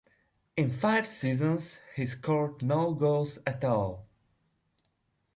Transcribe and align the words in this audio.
In 0.57 0.71
five 0.71 1.05
seasons 1.05 1.77
he 1.95 2.07
scored 2.07 2.63
no 2.63 2.95
goals 2.95 3.37
at 3.45 3.63
all. 3.63 4.07